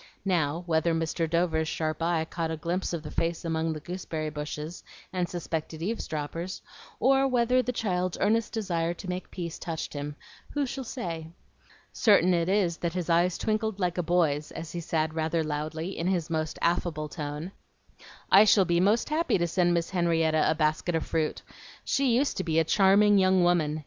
Now, 0.25 0.63
whether 0.65 0.95
Mr. 0.95 1.29
Dover's 1.29 1.67
sharp 1.67 2.01
eye 2.01 2.25
caught 2.25 2.49
a 2.49 2.57
glimpse 2.57 2.91
of 2.91 3.03
the 3.03 3.11
face 3.11 3.45
among 3.45 3.71
the 3.73 3.79
gooseberry 3.79 4.31
bushes, 4.31 4.83
and 5.13 5.29
suspected 5.29 5.83
eavesdroppers, 5.83 6.63
or 6.99 7.27
whether 7.27 7.61
the 7.61 7.71
child's 7.71 8.17
earnest 8.19 8.51
desire 8.51 8.95
to 8.95 9.07
make 9.07 9.29
peace 9.29 9.59
touched 9.59 9.93
him, 9.93 10.15
who 10.55 10.65
shall 10.65 10.83
say? 10.85 11.27
Certain 11.93 12.33
it 12.33 12.49
is 12.49 12.77
that 12.77 12.93
his 12.93 13.11
eyes 13.11 13.37
twinkled 13.37 13.79
like 13.79 13.99
a 13.99 14.01
boy's, 14.01 14.49
as 14.49 14.71
he 14.71 14.79
said 14.79 15.13
rather 15.13 15.43
loudly, 15.43 15.95
in 15.95 16.07
his 16.07 16.31
most 16.31 16.57
affable 16.63 17.07
tone, 17.07 17.51
"I 18.31 18.43
shall 18.45 18.65
be 18.65 18.79
most 18.79 19.09
happy 19.09 19.37
to 19.37 19.45
send 19.45 19.71
Miss 19.71 19.91
Henrietta 19.91 20.49
a 20.49 20.55
basket 20.55 20.95
of 20.95 21.05
fruit. 21.05 21.43
She 21.85 22.07
used 22.15 22.37
to 22.37 22.43
be 22.43 22.57
a 22.57 22.63
charming 22.63 23.19
young 23.19 23.43
woman. 23.43 23.79